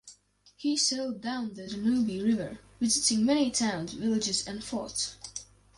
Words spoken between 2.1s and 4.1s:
river, visiting many towns,